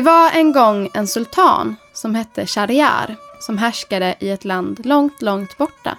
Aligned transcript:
Det 0.00 0.04
var 0.04 0.30
en 0.30 0.52
gång 0.52 0.90
en 0.94 1.06
sultan 1.06 1.76
som 1.92 2.14
hette 2.14 2.46
Shariar 2.46 3.16
som 3.40 3.58
härskade 3.58 4.14
i 4.20 4.30
ett 4.30 4.44
land 4.44 4.86
långt, 4.86 5.22
långt 5.22 5.58
borta. 5.58 5.96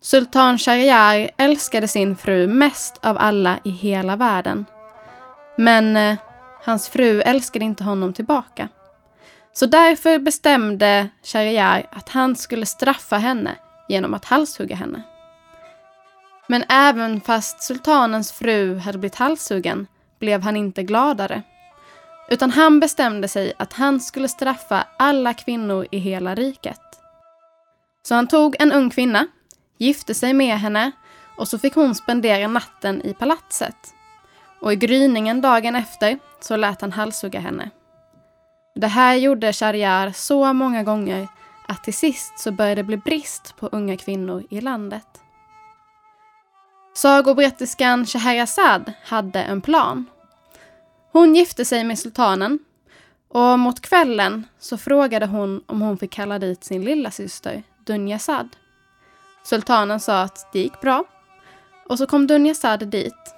Sultan 0.00 0.58
Shariar 0.58 1.30
älskade 1.36 1.88
sin 1.88 2.16
fru 2.16 2.46
mest 2.46 2.98
av 3.02 3.18
alla 3.18 3.58
i 3.64 3.70
hela 3.70 4.16
världen. 4.16 4.66
Men 5.56 5.96
eh, 5.96 6.16
hans 6.64 6.88
fru 6.88 7.20
älskade 7.20 7.64
inte 7.64 7.84
honom 7.84 8.12
tillbaka. 8.12 8.68
Så 9.52 9.66
därför 9.66 10.18
bestämde 10.18 11.08
Shariar 11.22 11.86
att 11.92 12.08
han 12.08 12.36
skulle 12.36 12.66
straffa 12.66 13.18
henne 13.18 13.56
genom 13.88 14.14
att 14.14 14.24
halshugga 14.24 14.76
henne. 14.76 15.02
Men 16.46 16.64
även 16.68 17.20
fast 17.20 17.62
sultanens 17.62 18.32
fru 18.32 18.78
hade 18.78 18.98
blivit 18.98 19.16
halshuggen 19.16 19.86
blev 20.18 20.42
han 20.42 20.56
inte 20.56 20.82
gladare. 20.82 21.42
Utan 22.30 22.50
han 22.50 22.80
bestämde 22.80 23.28
sig 23.28 23.52
att 23.58 23.72
han 23.72 24.00
skulle 24.00 24.28
straffa 24.28 24.86
alla 24.98 25.34
kvinnor 25.34 25.86
i 25.90 25.98
hela 25.98 26.34
riket. 26.34 26.80
Så 28.02 28.14
han 28.14 28.28
tog 28.28 28.56
en 28.58 28.72
ung 28.72 28.90
kvinna, 28.90 29.26
gifte 29.78 30.14
sig 30.14 30.32
med 30.32 30.58
henne 30.58 30.90
och 31.36 31.48
så 31.48 31.58
fick 31.58 31.74
hon 31.74 31.94
spendera 31.94 32.48
natten 32.48 33.02
i 33.02 33.14
palatset. 33.14 33.76
Och 34.60 34.72
i 34.72 34.76
gryningen 34.76 35.40
dagen 35.40 35.76
efter 35.76 36.18
så 36.40 36.56
lät 36.56 36.80
han 36.80 36.92
halshugga 36.92 37.40
henne. 37.40 37.70
Det 38.74 38.86
här 38.86 39.14
gjorde 39.14 39.52
Shariar 39.52 40.12
så 40.12 40.52
många 40.52 40.82
gånger 40.82 41.28
att 41.68 41.84
till 41.84 41.94
sist 41.94 42.38
så 42.38 42.52
började 42.52 42.74
det 42.74 42.84
bli 42.84 42.96
brist 42.96 43.56
på 43.56 43.66
unga 43.66 43.96
kvinnor 43.96 44.44
i 44.50 44.60
landet. 44.60 45.06
Sagoberätterskan 46.94 48.06
Scheherazad 48.06 48.92
hade 49.04 49.42
en 49.42 49.60
plan. 49.60 50.06
Hon 51.12 51.34
gifte 51.34 51.64
sig 51.64 51.84
med 51.84 51.98
sultanen 51.98 52.58
och 53.28 53.58
mot 53.58 53.80
kvällen 53.80 54.46
så 54.58 54.78
frågade 54.78 55.26
hon 55.26 55.64
om 55.66 55.80
hon 55.80 55.98
fick 55.98 56.10
kalla 56.10 56.38
dit 56.38 56.64
sin 56.64 56.84
lilla 56.84 57.10
syster 57.10 57.62
Dunjasad. 57.84 58.48
Sultanen 59.42 60.00
sa 60.00 60.22
att 60.22 60.52
det 60.52 60.58
gick 60.58 60.80
bra 60.80 61.04
och 61.88 61.98
så 61.98 62.06
kom 62.06 62.26
Dunjasad 62.26 62.88
dit. 62.88 63.34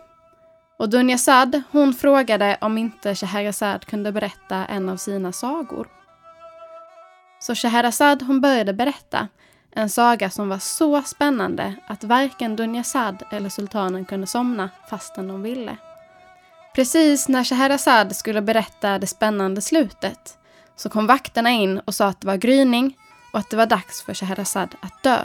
Och 0.78 0.88
Dunjasad 0.88 1.62
hon 1.70 1.94
frågade 1.94 2.58
om 2.60 2.78
inte 2.78 3.14
Scheherazad 3.14 3.86
kunde 3.86 4.12
berätta 4.12 4.66
en 4.66 4.88
av 4.88 4.96
sina 4.96 5.32
sagor. 5.32 5.88
Så 7.40 7.54
Scheherazad 7.54 8.22
hon 8.22 8.40
började 8.40 8.72
berätta 8.72 9.28
en 9.70 9.88
saga 9.88 10.30
som 10.30 10.48
var 10.48 10.58
så 10.58 11.02
spännande 11.02 11.74
att 11.86 12.04
varken 12.04 12.56
Dunjasad 12.56 13.22
eller 13.30 13.48
sultanen 13.48 14.04
kunde 14.04 14.26
somna 14.26 14.70
fastän 14.90 15.28
de 15.28 15.42
ville. 15.42 15.76
Precis 16.74 17.28
när 17.28 17.44
Scheherazad 17.44 18.16
skulle 18.16 18.42
berätta 18.42 18.98
det 18.98 19.06
spännande 19.06 19.60
slutet 19.60 20.38
så 20.76 20.88
kom 20.88 21.06
vakterna 21.06 21.50
in 21.50 21.78
och 21.78 21.94
sa 21.94 22.06
att 22.06 22.20
det 22.20 22.26
var 22.26 22.36
gryning 22.36 22.96
och 23.32 23.38
att 23.38 23.50
det 23.50 23.56
var 23.56 23.66
dags 23.66 24.02
för 24.02 24.14
Scheherazad 24.14 24.74
att 24.80 25.02
dö. 25.02 25.18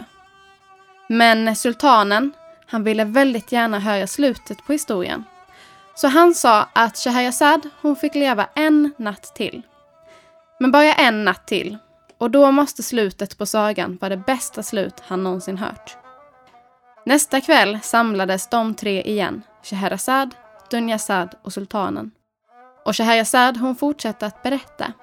Men 1.10 1.56
sultanen, 1.56 2.34
han 2.66 2.84
ville 2.84 3.04
väldigt 3.04 3.52
gärna 3.52 3.80
höra 3.80 4.08
slutet 4.08 4.66
på 4.66 4.74
historien. 4.74 5.24
Så 5.96 6.08
han 6.08 6.34
sa 6.34 6.70
att 6.74 6.98
Scheherazad, 6.98 7.70
hon 7.82 7.96
fick 7.96 8.16
leva 8.16 8.50
en 8.56 8.94
natt 8.98 9.36
till. 9.36 9.62
Men 10.60 10.72
bara 10.72 10.94
en 10.94 11.26
natt 11.26 11.48
till. 11.48 11.78
Och 12.18 12.32
då 12.32 12.52
måste 12.52 12.84
slutet 12.84 13.38
på 13.38 13.46
sagan 13.46 13.98
vara 14.02 14.10
det 14.10 14.24
bästa 14.26 14.64
slut 14.64 15.04
han 15.08 15.24
någonsin 15.24 15.58
hört. 15.58 15.98
Nästa 17.06 17.42
kväll 17.42 17.80
samlades 17.84 18.50
de 18.50 18.76
tre 18.76 19.02
igen, 19.02 19.44
Scheherazad, 19.64 20.36
Dunjasad 20.70 21.36
och 21.42 21.54
sultanen. 21.54 22.12
Och 22.86 22.96
Shahrazad 22.96 23.58
hon 23.58 23.76
fortsatte 23.76 24.26
att 24.26 24.44
berätta. 24.44 24.94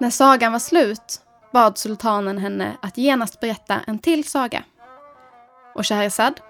När 0.00 0.10
sagan 0.10 0.52
var 0.52 0.58
slut 0.58 1.20
bad 1.52 1.78
sultanen 1.78 2.38
henne 2.38 2.76
att 2.82 2.98
genast 2.98 3.40
berätta 3.40 3.80
en 3.86 3.98
till 3.98 4.24
saga. 4.24 4.64
Och 5.74 5.86
Shahrazad, 5.86 6.40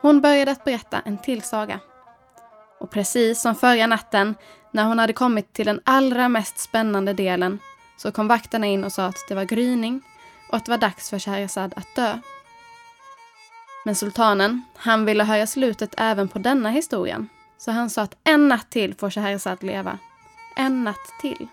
hon 0.00 0.20
började 0.20 0.50
att 0.50 0.64
berätta 0.64 1.00
en 1.04 1.18
till 1.18 1.42
saga. 1.42 1.80
Och 2.80 2.90
precis 2.90 3.40
som 3.40 3.54
förra 3.54 3.86
natten, 3.86 4.34
när 4.70 4.84
hon 4.84 4.98
hade 4.98 5.12
kommit 5.12 5.52
till 5.52 5.66
den 5.66 5.80
allra 5.84 6.28
mest 6.28 6.58
spännande 6.58 7.12
delen, 7.12 7.58
så 7.96 8.12
kom 8.12 8.28
vakterna 8.28 8.66
in 8.66 8.84
och 8.84 8.92
sa 8.92 9.06
att 9.06 9.28
det 9.28 9.34
var 9.34 9.44
gryning 9.44 10.02
och 10.48 10.56
att 10.56 10.64
det 10.64 10.70
var 10.70 10.78
dags 10.78 11.10
för 11.10 11.18
Shahrazad 11.18 11.74
att 11.76 11.94
dö. 11.94 12.18
Men 13.84 13.94
sultanen, 13.94 14.62
han 14.76 15.04
ville 15.04 15.24
höra 15.24 15.46
slutet 15.46 15.94
även 15.96 16.28
på 16.28 16.38
denna 16.38 16.70
historien. 16.70 17.28
Så 17.60 17.70
han 17.70 17.90
sa 17.90 18.02
att 18.02 18.16
en 18.24 18.48
natt 18.48 18.70
till 18.70 18.94
får 18.94 19.10
Scheherazad 19.10 19.62
leva. 19.62 19.98
En 20.56 20.84
natt 20.84 21.14
till. 21.20 21.48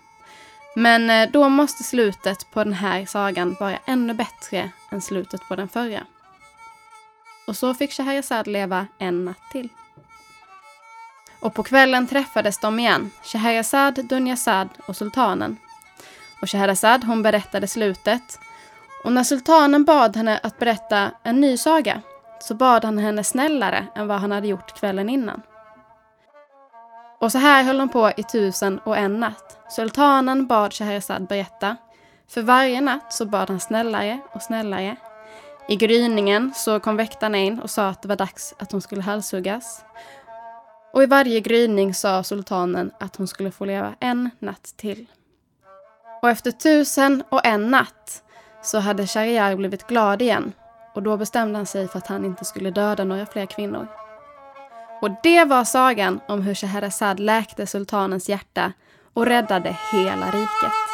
Men 0.76 1.10
eh, 1.10 1.30
då 1.30 1.48
måste 1.48 1.82
slutet 1.82 2.50
på 2.50 2.64
den 2.64 2.72
här 2.72 3.06
sagan 3.06 3.56
vara 3.60 3.78
ännu 3.86 4.14
bättre 4.14 4.70
än 4.90 5.00
slutet 5.00 5.40
på 5.48 5.56
den 5.56 5.68
förra. 5.68 6.00
Och 7.46 7.56
så 7.56 7.74
fick 7.74 7.92
Scheherazad 7.92 8.46
leva 8.46 8.86
en 8.98 9.24
natt 9.24 9.42
till. 9.52 9.68
Och 11.40 11.54
på 11.54 11.62
kvällen 11.62 12.06
träffades 12.06 12.60
de 12.60 12.78
igen, 12.78 13.10
Scheherazad, 13.22 14.08
Dunyazad 14.08 14.68
och 14.86 14.96
sultanen. 14.96 15.56
Och 16.42 16.50
Scheherazad 16.50 17.04
hon 17.04 17.22
berättade 17.22 17.66
slutet. 17.66 18.40
Och 19.04 19.12
när 19.12 19.24
sultanen 19.24 19.84
bad 19.84 20.16
henne 20.16 20.40
att 20.42 20.58
berätta 20.58 21.10
en 21.22 21.40
ny 21.40 21.56
saga 21.56 22.02
så 22.40 22.54
bad 22.54 22.84
han 22.84 22.98
henne 22.98 23.24
snällare 23.24 23.86
än 23.94 24.08
vad 24.08 24.20
han 24.20 24.32
hade 24.32 24.48
gjort 24.48 24.80
kvällen 24.80 25.08
innan. 25.08 25.42
Och 27.20 27.32
så 27.32 27.38
här 27.38 27.62
höll 27.62 27.78
de 27.78 27.88
på 27.88 28.12
i 28.16 28.22
tusen 28.22 28.78
och 28.78 28.96
en 28.96 29.20
natt. 29.20 29.58
Sultanen 29.70 30.46
bad 30.46 30.74
Scheherazad 30.74 31.26
berätta. 31.26 31.76
För 32.28 32.42
varje 32.42 32.80
natt 32.80 33.12
så 33.12 33.26
bad 33.26 33.50
han 33.50 33.60
snällare 33.60 34.20
och 34.32 34.42
snällare. 34.42 34.96
I 35.68 35.76
gryningen 35.76 36.52
så 36.54 36.80
kom 36.80 36.96
väktarna 36.96 37.38
in 37.38 37.60
och 37.60 37.70
sa 37.70 37.88
att 37.88 38.02
det 38.02 38.08
var 38.08 38.16
dags 38.16 38.54
att 38.58 38.72
hon 38.72 38.80
skulle 38.80 39.02
halshuggas. 39.02 39.84
Och 40.92 41.02
i 41.02 41.06
varje 41.06 41.40
gryning 41.40 41.94
sa 41.94 42.22
sultanen 42.22 42.90
att 43.00 43.16
hon 43.16 43.28
skulle 43.28 43.50
få 43.50 43.64
leva 43.64 43.94
en 44.00 44.30
natt 44.38 44.74
till. 44.76 45.06
Och 46.22 46.30
efter 46.30 46.50
tusen 46.50 47.22
och 47.28 47.46
en 47.46 47.70
natt 47.70 48.22
så 48.62 48.78
hade 48.78 49.06
Shahriar 49.06 49.56
blivit 49.56 49.86
glad 49.86 50.22
igen 50.22 50.52
och 50.94 51.02
då 51.02 51.16
bestämde 51.16 51.58
han 51.58 51.66
sig 51.66 51.88
för 51.88 51.98
att 51.98 52.06
han 52.06 52.24
inte 52.24 52.44
skulle 52.44 52.70
döda 52.70 53.04
några 53.04 53.26
fler 53.26 53.46
kvinnor. 53.46 53.97
Och 55.00 55.10
det 55.22 55.44
var 55.44 55.64
sagan 55.64 56.20
om 56.28 56.42
hur 56.42 56.54
Scheherazad 56.54 57.20
läkte 57.20 57.66
sultanens 57.66 58.28
hjärta 58.28 58.72
och 59.14 59.26
räddade 59.26 59.76
hela 59.92 60.26
riket. 60.26 60.87